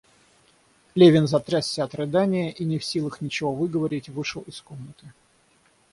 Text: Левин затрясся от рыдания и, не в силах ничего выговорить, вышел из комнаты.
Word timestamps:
Левин 0.95 1.27
затрясся 1.27 1.83
от 1.83 1.93
рыдания 1.93 2.49
и, 2.49 2.65
не 2.65 2.79
в 2.79 2.83
силах 2.83 3.21
ничего 3.21 3.53
выговорить, 3.53 4.09
вышел 4.09 4.41
из 4.47 4.59
комнаты. 4.59 5.13